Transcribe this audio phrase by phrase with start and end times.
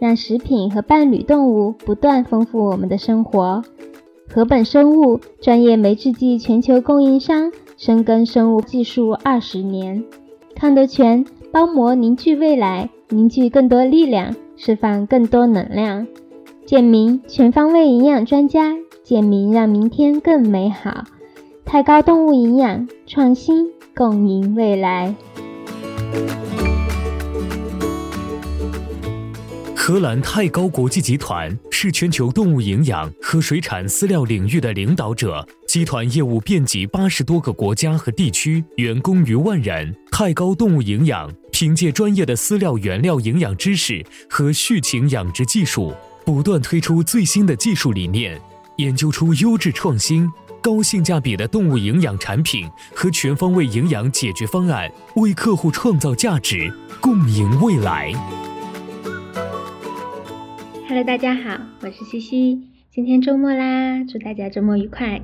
[0.00, 3.62] 让食品和伴侣动物不断丰富我们的生活。
[4.28, 10.04] 禾本生物专业酶制剂全球供应商，深耕生物技术二十年。
[10.54, 16.06] 康德全包膜凝聚未来，凝聚更多力量，释放更多能量。
[16.66, 21.04] 健明全方位营养专家，健明让明天更美好。
[21.64, 25.14] 太高动物营养创新，共赢未来。
[29.88, 39.96] 荷兰泰高国际集团是全球动物营养和水产饲料领域的领导者，集团业务遍及八十多个国家和地区，员工逾万人。
[40.12, 48.38] 泰高动物营养凭借专业的饲料原料营养知识和畜禽养殖技术，不断推出最新的技术理念，
[48.76, 58.12] 研究出优质创新、高性价比的动物营养产品和全方位营养解决方案，为客户创造价值，共赢未来。
[60.88, 62.62] Hello，大家好，我是西西。
[62.90, 65.20] 今天周末啦，祝大家周末愉快。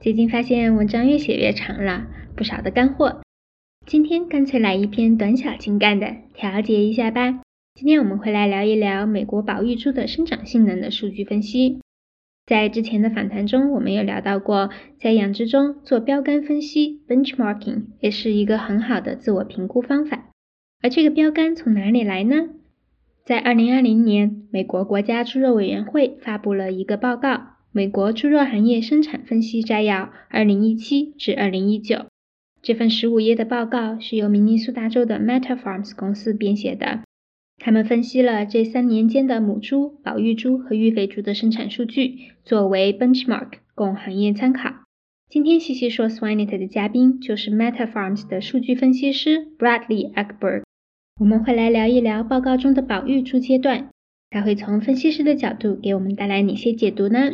[0.00, 3.20] 最近发现文章越写越长了，不少的干货。
[3.86, 7.40] 今天干脆来一篇短小精干的，调节一下吧。
[7.76, 11.78] 今天我们会来聊一聊美国保育猪的生长性能的数据分析。
[12.44, 20.30] 在之前的访谈中，我们有聊到过，在养殖中做标杆分析 （benchmarking） 也是一个很好的自我评估方法。
[20.82, 22.48] 而这个标杆从哪里来呢？
[23.26, 27.30] 在二零二零年，美国国家猪肉委员会发布了一个报告
[27.72, 31.96] 《美国猪肉行业生产分析摘要（二零一七至二零一九）》。
[32.62, 37.00] 这份十五页的报告是由明尼苏达州的 Meta Farms 公司编写的。
[37.58, 44.72] 他们分析了这三年间的母猪、保育猪和育肥猪的生产数据，作为 benchmark，供行业参考。
[45.28, 50.62] 今天细细说 Swinet 的嘉宾就是 Meta Farms 的数据分析师 Bradley Eckberg。
[51.18, 53.88] 我们会来聊一聊报告中的保育猪阶段，
[54.28, 57.32] 他会从分析师的角度给我们带来哪些解读呢？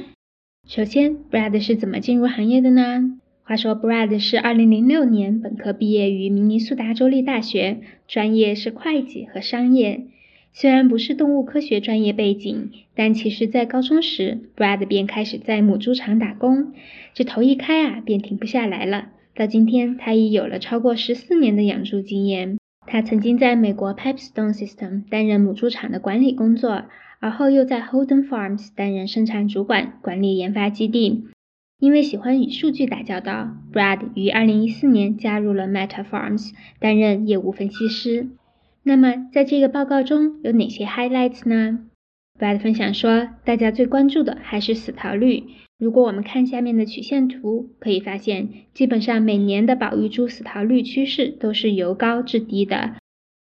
[0.69, 3.19] 首先，Brad 是怎么进入行业的呢？
[3.42, 10.04] 话说，Brad 是2006年本科毕业于明尼苏达州立大学，专业是会计和商业。
[10.53, 16.72] 虽然不是动物科学专业背景，但其实在高中时，Brad 便开始在母猪场打工，
[17.15, 19.09] 这头一开啊，便停不下来了。
[19.34, 22.59] 到今天，他已有了超过十四年的养猪经验。
[22.92, 26.84] 他曾经在美国 Pipestone System 担任母猪场的管理工作，
[27.20, 31.25] 而后又在 Holden Farms 担任生产主管，管理研发基地。
[31.78, 38.28] 因为喜欢与数据打交道，Brad 于2014年加入了 Meta Farms，担任业务分析师。
[38.82, 41.78] 那么，在这个报告中有哪些 highlights 呢
[42.38, 45.44] ？Brad 分享说，大家最关注的还是死逃率。
[45.82, 52.94] 如果我们看下面的曲线图，可以发现，基本上每年的保育猪死逃率趋势都是由高至低的。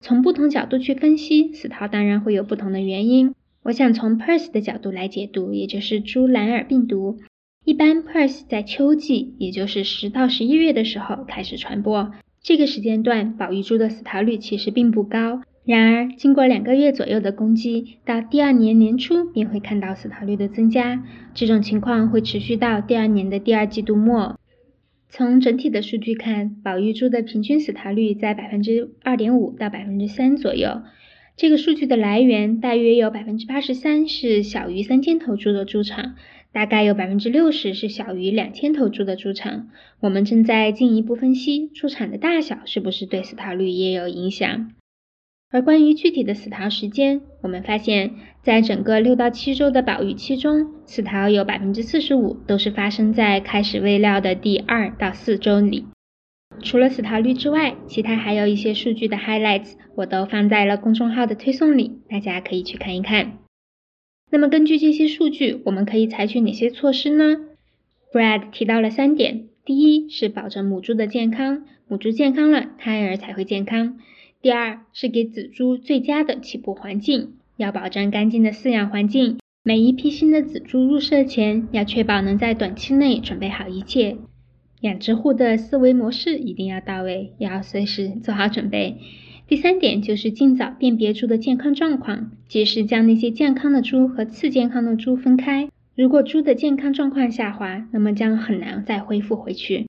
[0.05, 3.35] 从不同角度去分析，死逃当然会有不同的原因。
[3.63, 7.21] 我想从 PRRS 的角度来解读，也就是猪蓝耳病毒。
[7.65, 15.41] 一般 PRRS 在秋季，也就是十到十一月的时候开始传播，这个时间段保育猪的死逃率其实并不高。
[15.67, 21.03] 然而，经过两个月左右的攻击，到第二年年初便会看到死逃率的增加。
[21.35, 24.39] 这种情况会持续到第二年的第二季度末。
[25.09, 30.83] 从整体的数据看，保育猪的平均死逃率在百分之二点五到百分之三左右。
[31.37, 36.15] 这个数据的来源大约有百分之八十三是小于三千头猪的猪场，
[36.53, 39.69] 大概有百分之六十是小于两千头猪的猪场。
[39.99, 44.71] 我们正在进一步分析猪场的大小是不是对死逃率也有影响。
[45.51, 55.87] 而关于具体的死逃时间，我们发现，在整个六到七周的保育期中，死逃有百分之四十五都是发生在开始喂料的第二到四周里。
[56.63, 63.39] 除了死逃率之外，其他还有一些数据的 highlights，我都放在了公众号的推送里，大家可以去看一看。
[64.31, 67.37] 那么根据这些数据，我们可以采取哪些措施呢
[68.13, 73.99] ？Brad 提到了三点：第一是保证母猪的健康，母猪健康了，胎儿才会健康。
[74.43, 79.39] 第二是给仔猪最佳的起步环境，要保证干净的饲养环境。
[79.65, 84.17] 每一批新的仔猪入舍前，要确保能在短期内准备好一切。
[84.83, 88.99] 养殖户的思维模式一定要到位，要随时做好准备。
[89.49, 95.69] 第三点就是尽早辨别猪的健康状况，及时将那些健康的猪和次健康的猪分开。
[95.97, 99.86] 如果猪的健康状况下滑，那么将很难再恢复回去。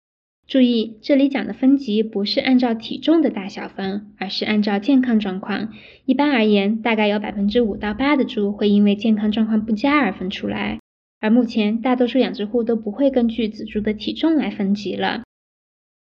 [0.47, 5.73] 注意，这里讲的分级不是按照体重的大小分，而是按照健康状况。
[6.05, 10.79] 一般而言，大概有百分之五到八的猪会因为健康状况不佳而分出来。
[11.19, 15.23] 而目前，大多数养殖户都不会根据仔猪的体重来分级了。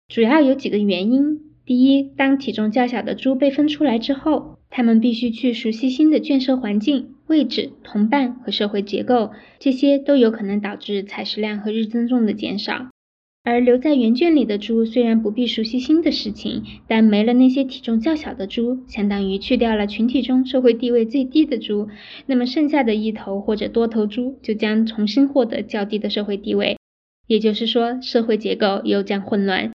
[0.09, 12.89] 主要有几个原因：第一，当体重较小的猪被分出来之后，它们必须去熟悉新的圈舍环境、位置、同伴和社会结构，这些都有可能导致采食量和日增重的减少。
[13.45, 21.89] 而留在原圈里的猪虽然不必熟悉新的事情，但没了那些体重较小的猪，相当于去掉了群体中社会地位最低的猪，
[22.25, 26.77] 那么剩下的一头或者多头猪就将重新获得较低的社会地位，
[27.27, 29.71] 也就是说，社会结构又将混乱。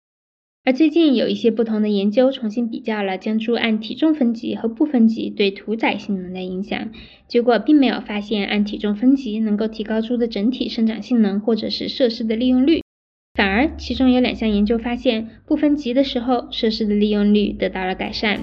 [0.64, 6.92] 而最近有一些不同的研究重新比较了将猪按体重分级和不分级对屠宰性能的影响，
[7.28, 12.85] 结果并没有发现按体重分级能够提高猪的整体生长性能或者是设施的利用率。
[13.36, 18.40] 反而，其中有两项研究发现，不分级的时候，设施的利用率得到了改善。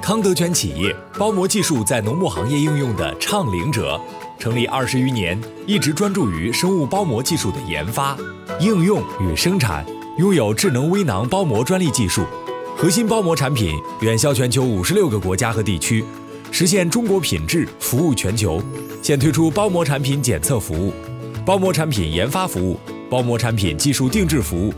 [0.00, 4.00] 康德全企业包膜技术在农牧行业应用的倡领者，
[4.38, 8.16] 成立二十余年，一直专注于生物包膜技术的研发、
[8.60, 9.84] 应用与生产，
[10.18, 12.24] 拥有智能微囊包膜专利技术，
[12.76, 16.04] 核心包膜产品远销全球五十六个国家和地区，
[16.52, 18.62] 实现中国品质服务全球。
[19.02, 20.92] 现推出包膜产品检测服务。
[21.46, 22.76] 包膜产品研发服务、
[23.08, 24.72] 包膜产品技术定制服务，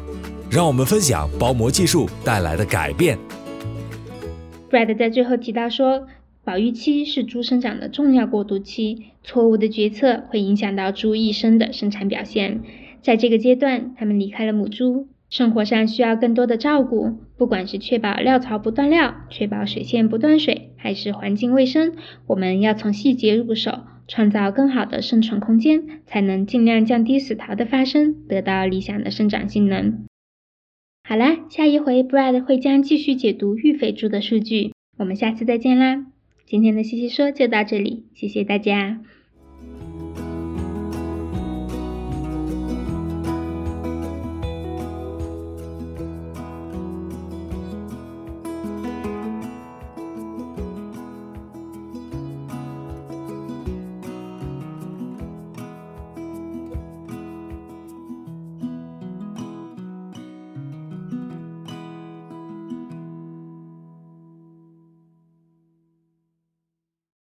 [0.51, 3.17] 让我们分享包膜技术带来的改变。
[4.71, 6.07] Brad 在最后提到说，
[6.45, 12.61] 保育期是猪生长的重要过渡期，错误的决策会影响到猪一生的生产表现。
[13.01, 21.95] 在这个阶段，它们离开了母猪，生活上需要更多的照顾，不管是确保料槽不断料、确保水线不断水，还是环境卫生，
[22.27, 23.73] 我们要从细节入手。
[24.09, 30.07] 创造更好的生存空间，才能尽量降低死桃的发生，得到理想的生长性能。
[31.05, 36.07] 好啦，下一回 Brad 会将继续解读育肥猪的数据，我们下次再见啦！
[36.47, 39.01] 今天的西西说就到这里，谢谢大家。